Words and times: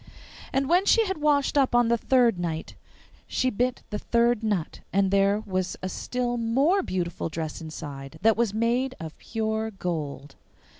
And 0.51 0.67
when 0.67 0.87
she 0.87 1.05
had 1.05 1.19
washed 1.19 1.59
up 1.59 1.75
on 1.75 1.87
the 1.87 1.95
third 1.99 2.39
night 2.39 2.73
she 3.27 3.51
bit 3.51 3.83
the 3.91 3.99
third 3.99 4.41
nut, 4.41 4.79
and 4.91 5.11
there 5.11 5.39
was 5.45 5.77
a 5.83 5.89
still 5.89 6.37
more 6.37 6.81
beautiful 6.81 7.29
dress 7.29 7.61
inside 7.61 8.17
that 8.23 8.35
was 8.35 8.51
made 8.51 8.95
of 8.99 9.15
pure 9.19 9.69
gold. 9.69 10.37